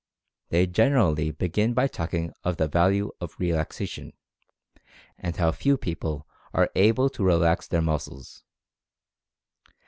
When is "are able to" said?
6.55-7.23